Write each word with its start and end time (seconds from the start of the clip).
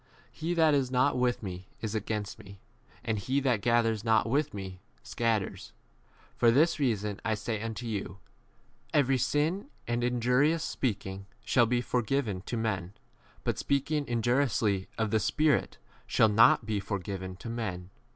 He 0.31 0.55
that 0.55 0.73
is 0.73 0.89
not 0.89 1.15
with 1.15 1.43
me 1.43 1.67
is 1.79 1.93
against 1.93 2.39
me, 2.39 2.59
and 3.03 3.19
he 3.19 3.39
that 3.41 3.61
gathers 3.61 4.03
not 4.03 4.27
with 4.27 4.51
me 4.51 4.79
31 5.01 5.01
scatters. 5.03 5.73
For 6.35 6.49
this 6.49 6.79
reason 6.79 7.21
I 7.23 7.35
say 7.35 7.61
unto 7.61 7.85
you, 7.85 8.17
Every 8.95 9.19
sin 9.19 9.69
and 9.87 10.03
injurious 10.03 10.63
speaking 10.63 11.27
shall 11.45 11.67
be 11.67 11.81
forgiven 11.81 12.41
to 12.47 12.57
men, 12.57 12.93
but 13.43 13.59
speaking 13.59 14.07
injuriously 14.07 14.87
of 14.97 15.11
the 15.11 15.19
Spirit 15.19 15.77
shall 16.07 16.29
not 16.29 16.65
be 16.65 16.79
forgiven 16.79 17.33
32 17.33 17.37
to 17.37 17.55
men. 17.55 17.89